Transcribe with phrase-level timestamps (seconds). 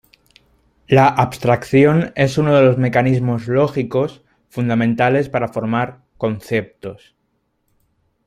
[0.87, 7.15] La abstracción es uno de los mecanismos lógicos fundamentales para formar "conceptos".